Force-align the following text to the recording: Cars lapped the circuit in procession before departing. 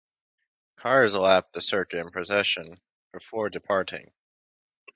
Cars 0.77 1.13
lapped 1.13 1.53
the 1.53 1.61
circuit 1.61 1.99
in 1.99 2.09
procession 2.09 2.81
before 3.13 3.49
departing. 3.49 4.11